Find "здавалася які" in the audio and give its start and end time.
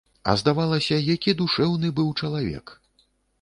0.41-1.35